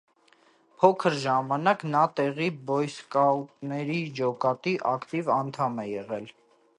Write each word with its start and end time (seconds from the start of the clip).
Փոքր 0.83 1.17
ժամանակ 1.25 1.85
նա 1.95 2.01
տեղի 2.19 2.47
բոյսկաուտների 2.71 3.99
ջոկատի 4.21 4.73
ակտիվ 4.95 5.33
անդամ 5.35 5.83
է 5.85 5.87
եղել։ 5.91 6.31